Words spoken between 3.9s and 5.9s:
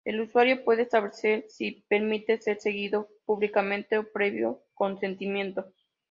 o previo consentimiento.